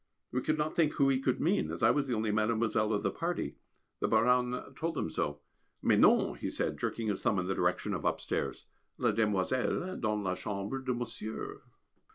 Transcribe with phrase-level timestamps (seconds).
[0.31, 3.03] We could not think who he could mean, as I was the only "Mademoiselle" of
[3.03, 3.57] the party.
[3.99, 5.41] The Baronne told him so.
[5.83, 8.65] "Mais non!" he said, jerking his thumb in the direction of upstairs,
[8.97, 11.61] "La demoiselle dans la chambre de Monsieur."